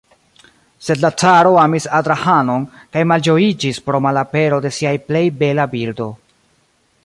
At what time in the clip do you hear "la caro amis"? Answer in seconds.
1.03-1.85